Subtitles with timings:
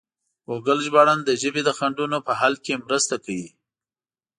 [0.47, 3.47] ګوګل ژباړن د ژبې د خنډونو په حل کې مرسته کوي.